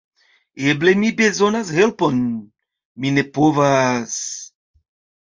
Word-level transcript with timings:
Eble 0.71 0.93
mi 1.01 1.11
bezonas 1.19 1.69
helpon... 1.77 2.19
mi 3.01 3.15
ne 3.21 3.29
povas... 3.39 4.21